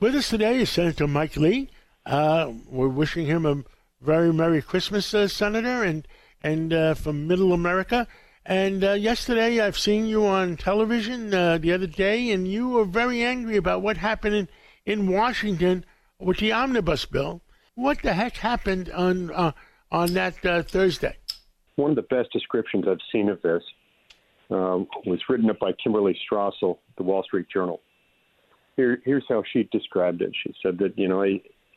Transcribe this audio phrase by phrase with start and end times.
[0.00, 1.70] With us today is Senator Mike Lee.
[2.06, 3.64] Uh, we're wishing him a
[4.00, 6.06] very Merry Christmas, uh, Senator, and
[6.40, 8.06] and uh, from Middle America.
[8.46, 12.84] And uh, yesterday, I've seen you on television uh, the other day, and you were
[12.84, 14.48] very angry about what happened in,
[14.86, 15.84] in Washington
[16.20, 17.40] with the omnibus bill.
[17.74, 19.50] What the heck happened on uh,
[19.90, 20.36] on that
[20.68, 21.16] Thursday?
[21.74, 23.64] One of the best descriptions I've seen of this
[24.48, 27.80] um, was written up by Kimberly Strassel, the Wall Street Journal.
[28.78, 30.30] Here, here's how she described it.
[30.44, 31.24] She said that you know,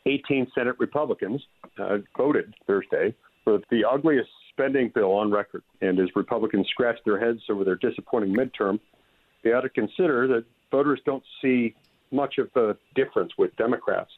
[0.06, 1.42] 18 Senate Republicans
[1.80, 7.20] uh, voted Thursday for the ugliest spending bill on record, and as Republicans scratch their
[7.20, 8.80] heads over their disappointing midterm,
[9.44, 11.74] they ought to consider that voters don't see
[12.12, 14.12] much of a difference with Democrats.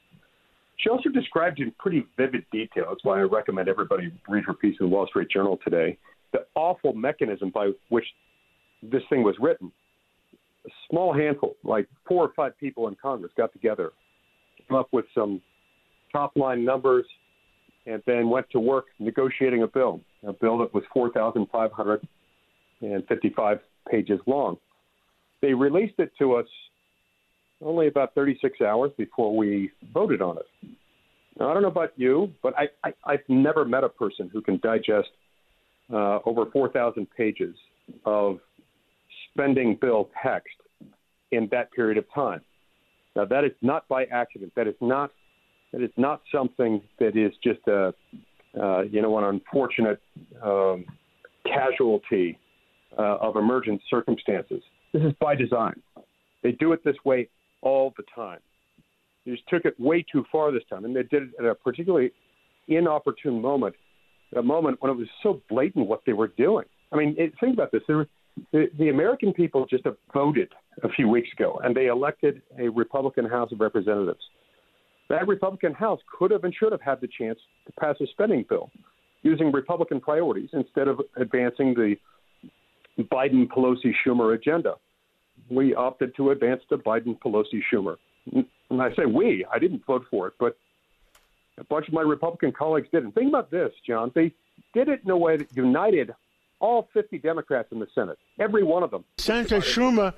[0.76, 2.88] She also described in pretty vivid detail.
[2.90, 5.98] That's why I recommend everybody read her piece in the Wall Street Journal today.
[6.34, 8.08] The awful mechanism by which
[8.82, 9.72] this thing was written
[10.66, 13.92] a small handful, like four or five people in Congress, got together,
[14.68, 15.42] came up with some
[16.12, 17.06] top line numbers,
[17.86, 24.58] and then went to work negotiating a bill, a bill that was 4,555 pages long.
[25.42, 26.48] They released it to us
[27.62, 30.46] only about 36 hours before we voted on it.
[31.40, 34.42] Now, I don't know about you, but I, I, I've never met a person who
[34.42, 35.10] can digest
[35.92, 37.56] uh, over 4,000 pages
[38.06, 38.40] of
[39.34, 40.56] spending bill text
[41.32, 42.42] in that period of time.
[43.16, 44.54] Now, that is not by accident.
[44.56, 45.12] That is not
[45.72, 47.94] that is not something that is just a
[48.60, 50.02] uh, you know an unfortunate
[50.44, 50.86] um,
[51.46, 52.38] casualty
[52.98, 54.62] uh, of emergent circumstances.
[54.94, 55.82] This is by design.
[56.44, 57.30] They do it this way
[57.62, 58.40] all the time.
[59.26, 61.56] They just took it way too far this time, and they did it at a
[61.56, 62.12] particularly
[62.68, 63.76] inopportune moment,
[64.36, 66.66] a moment when it was so blatant what they were doing.
[66.92, 67.82] I mean, it, think about this.
[67.88, 68.06] There
[68.52, 69.84] the, the American people just
[70.14, 70.50] voted
[70.84, 74.22] a few weeks ago, and they elected a Republican House of Representatives.
[75.10, 78.46] That Republican House could have and should have had the chance to pass a spending
[78.48, 78.72] bill
[79.22, 81.96] using Republican priorities instead of advancing the
[83.00, 84.76] Biden Pelosi Schumer agenda.
[85.50, 87.98] We opted to advance the Biden Pelosi Schumer.
[88.32, 90.58] And I say we, I didn't vote for it, but
[91.58, 93.04] a bunch of my Republican colleagues did.
[93.04, 94.12] And think about this, John.
[94.16, 94.34] They
[94.74, 96.14] did it in a way that united
[96.64, 99.04] all 50 Democrats in the Senate, every one of them.
[99.18, 100.14] Senator Schumer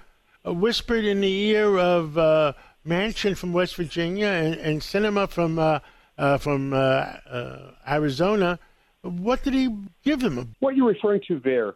[0.45, 2.53] uh, whispered in the ear of uh,
[2.87, 5.79] Manchin from West Virginia and, and Sinema from uh,
[6.19, 8.59] uh, from uh, uh, Arizona.
[9.01, 10.55] What did he give them?
[10.59, 11.69] What are you're referring to there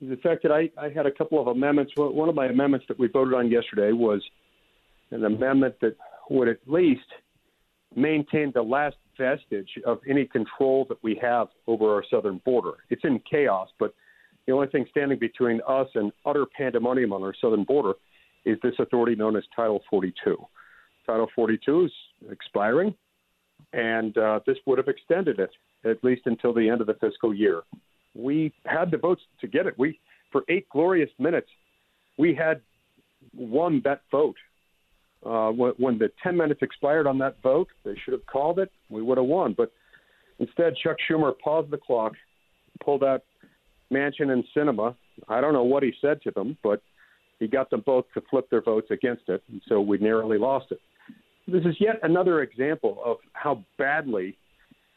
[0.00, 1.92] is the fact that I, I had a couple of amendments.
[1.96, 4.22] One of my amendments that we voted on yesterday was
[5.10, 5.96] an amendment that
[6.30, 7.00] would at least
[7.96, 12.72] maintain the last vestige of any control that we have over our southern border.
[12.90, 13.94] It's in chaos, but
[14.46, 17.94] the only thing standing between us and utter pandemonium on our southern border
[18.44, 20.36] is this authority known as Title 42.
[21.06, 21.92] Title 42 is
[22.30, 22.94] expiring,
[23.72, 25.50] and uh, this would have extended it
[25.84, 27.62] at least until the end of the fiscal year.
[28.14, 29.78] We had the votes to get it.
[29.78, 30.00] We,
[30.32, 31.48] for eight glorious minutes,
[32.18, 32.60] we had
[33.34, 34.36] won that vote
[35.24, 38.70] uh, when, the 10 minutes expired on that vote, they should have called it.
[38.88, 39.54] We would have won.
[39.56, 39.72] But
[40.38, 42.12] instead, Chuck Schumer paused the clock,
[42.84, 43.22] pulled out
[43.92, 44.94] Manchin and Sinema.
[45.28, 46.82] I don't know what he said to them, but
[47.40, 50.66] he got them both to flip their votes against it, and so we narrowly lost
[50.70, 50.80] it.
[51.46, 54.36] This is yet another example of how badly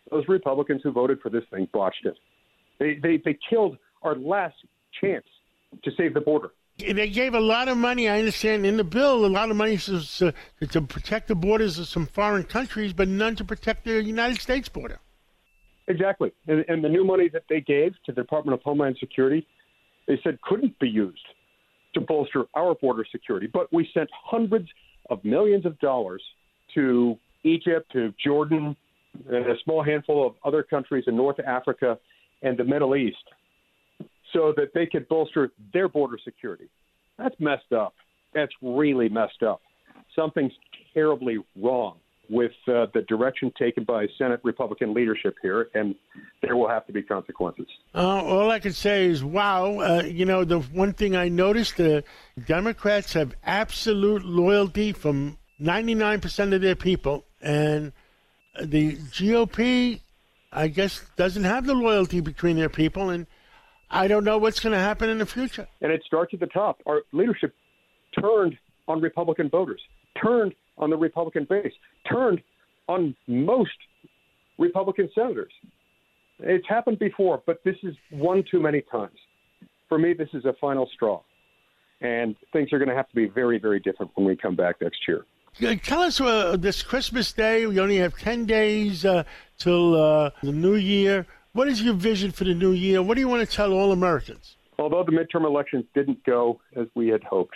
[0.10, 2.16] those Republicans who voted for this thing botched it.
[2.80, 4.56] They, they, they killed our last
[5.00, 5.26] chance
[5.84, 6.50] to save the border.
[6.78, 9.78] They gave a lot of money, I understand, in the bill, a lot of money
[9.78, 10.34] to,
[10.68, 14.68] to, protect the borders of some foreign countries, but none to protect the United States
[14.68, 15.00] border.
[15.88, 16.32] Exactly.
[16.48, 19.46] And, and the new money that they gave to the Department of Homeland Security,
[20.08, 21.26] they said couldn't be used
[21.94, 23.48] to bolster our border security.
[23.48, 24.70] But we sent hundreds
[25.10, 26.24] of millions of dollars
[26.74, 28.76] to Egypt, to Jordan,
[29.30, 32.00] and a small handful of other countries in North Africa
[32.42, 33.18] and the Middle East
[34.34, 36.70] so that they could bolster their border security.
[37.18, 37.94] That's messed up.
[38.34, 39.62] That's really messed up.
[40.16, 40.54] Something's
[40.94, 41.98] terribly wrong
[42.30, 45.94] with uh, the direction taken by Senate Republican leadership here, and
[46.42, 47.68] there will have to be consequences.
[47.94, 49.80] Uh, all I can say is, wow.
[49.80, 52.06] Uh, you know, the one thing I noticed, the
[52.48, 57.92] Democrats have absolute loyalty from 99% of their people, and
[58.64, 60.00] the GOP,
[60.54, 63.28] I guess, doesn't have the loyalty between their people, and
[63.92, 65.68] I don't know what's going to happen in the future.
[65.82, 66.82] And it starts at the top.
[66.86, 67.54] Our leadership
[68.20, 68.58] turned
[68.88, 69.82] on Republican voters,
[70.22, 71.74] turned on the Republican base,
[72.10, 72.42] turned
[72.88, 73.70] on most
[74.58, 75.52] Republican senators.
[76.40, 79.18] It's happened before, but this is one too many times.
[79.90, 81.22] For me, this is a final straw.
[82.00, 84.82] And things are going to have to be very, very different when we come back
[84.82, 85.26] next year.
[85.62, 87.68] Uh, Tell us uh, this Christmas Day.
[87.68, 89.24] We only have ten days uh,
[89.58, 91.28] till uh, the New Year.
[91.54, 93.04] What is your vision for the New Year?
[93.04, 94.56] What do you want to tell all Americans?
[94.80, 97.56] Although the midterm elections didn't go as we had hoped,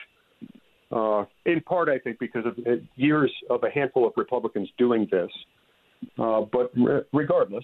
[0.91, 5.07] uh, in part, I think, because of uh, years of a handful of Republicans doing
[5.09, 5.31] this.
[6.19, 7.63] Uh, but re- regardless,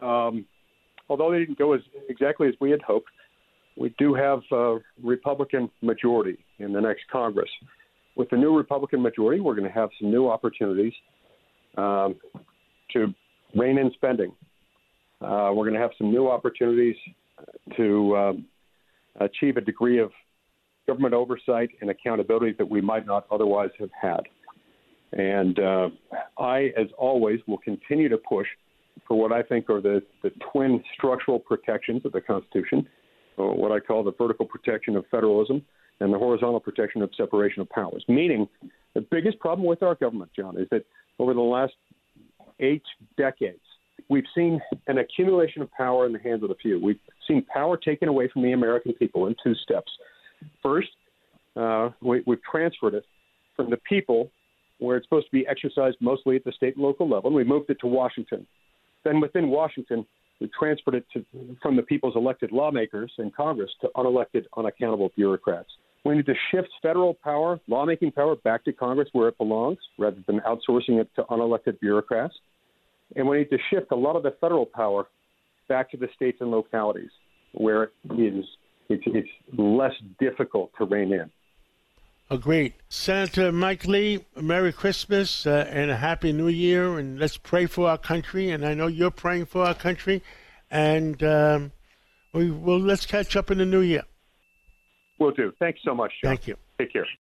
[0.00, 0.44] um,
[1.08, 3.08] although they didn't go as exactly as we had hoped,
[3.76, 7.48] we do have a Republican majority in the next Congress.
[8.16, 10.92] With the new Republican majority, we're going to have some new opportunities
[11.78, 12.16] um,
[12.92, 13.14] to
[13.54, 14.32] rein in spending.
[15.22, 16.96] Uh, we're going to have some new opportunities
[17.76, 18.46] to um,
[19.20, 20.10] achieve a degree of
[20.86, 24.20] government oversight and accountability that we might not otherwise have had.
[25.12, 25.90] And uh,
[26.38, 28.46] I, as always, will continue to push
[29.06, 32.88] for what I think are the, the twin structural protections of the Constitution,
[33.36, 35.62] or what I call the vertical protection of federalism
[36.00, 38.04] and the horizontal protection of separation of powers.
[38.08, 38.48] Meaning,
[38.94, 40.84] the biggest problem with our government, John, is that
[41.18, 41.74] over the last
[42.60, 42.82] eight
[43.16, 43.60] decades,
[44.08, 46.80] we've seen an accumulation of power in the hands of the few.
[46.82, 49.90] We've seen power taken away from the American people in two steps.
[50.62, 50.88] First,
[51.56, 53.04] uh, we, we've transferred it
[53.56, 54.30] from the people,
[54.78, 57.44] where it's supposed to be exercised mostly at the state and local level, and we
[57.44, 58.46] moved it to Washington.
[59.04, 60.06] Then within Washington,
[60.40, 61.24] we transferred it to,
[61.62, 65.68] from the people's elected lawmakers in Congress to unelected, unaccountable bureaucrats.
[66.04, 70.18] We need to shift federal power, lawmaking power, back to Congress where it belongs, rather
[70.26, 72.34] than outsourcing it to unelected bureaucrats.
[73.16, 75.06] And we need to shift a lot of the federal power
[75.68, 77.10] back to the states and localities
[77.52, 78.44] where it is
[78.88, 81.30] it's, it's less difficult to rein in.
[82.30, 82.74] Agreed.
[82.88, 86.98] Senator Mike Lee, Merry Christmas uh, and a Happy New Year.
[86.98, 88.50] And let's pray for our country.
[88.50, 90.22] And I know you're praying for our country.
[90.70, 91.72] And um,
[92.32, 94.04] we will let's catch up in the new year.
[95.18, 95.52] Will do.
[95.58, 96.36] Thanks so much, John.
[96.36, 96.56] Thank you.
[96.78, 97.06] Take care.